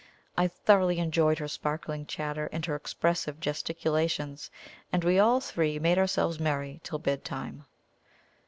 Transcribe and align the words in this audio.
I 0.35 0.47
thoroughly 0.47 0.97
enjoyed 0.97 1.37
her 1.37 1.47
sparkling 1.47 2.07
chatter 2.07 2.49
and 2.51 2.65
her 2.65 2.75
expressive 2.75 3.39
gesticulations, 3.39 4.49
and 4.91 5.03
we 5.03 5.19
all 5.19 5.39
three 5.39 5.77
made 5.77 5.99
ourselves 5.99 6.39
merry 6.39 6.79
till 6.83 6.97
bedtime. 6.97 7.65